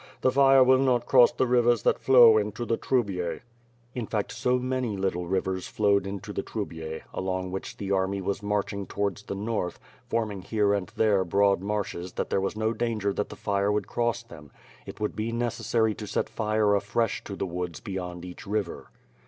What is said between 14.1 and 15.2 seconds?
them; it would